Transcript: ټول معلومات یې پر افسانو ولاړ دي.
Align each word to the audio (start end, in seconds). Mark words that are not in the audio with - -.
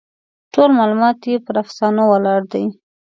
ټول 0.53 0.69
معلومات 0.79 1.17
یې 1.29 1.35
پر 1.45 1.55
افسانو 1.63 2.03
ولاړ 2.11 2.41
دي. 2.53 2.65